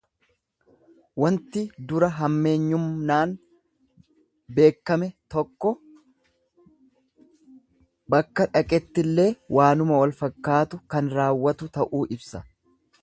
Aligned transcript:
Wanti 1.23 1.61
dura 1.91 2.07
hammeenyumnaan 2.19 3.35
beekkame 4.59 5.09
tokko 5.35 5.73
bakka 8.15 8.47
dhaqettillee 8.57 9.29
waanuma 9.59 9.99
walfakkaatu 10.05 10.81
kan 10.95 11.13
raawwatu 11.21 11.71
ta'uu 11.79 12.03
ibsa. 12.19 12.43